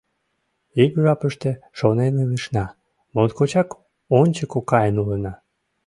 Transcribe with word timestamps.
—Ик 0.83 0.93
жапыште 1.03 1.51
шонен 1.77 2.13
илышна: 2.23 2.65
моткочак 3.13 3.69
ончыко 4.19 4.59
каен 4.69 4.95
улына. 5.03 5.33